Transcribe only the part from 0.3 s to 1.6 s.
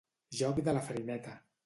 Joc de la farineta.